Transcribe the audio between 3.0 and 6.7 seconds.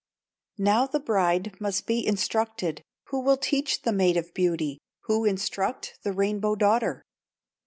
Who will teach the Maid of Beauty, Who instruct the Rainbow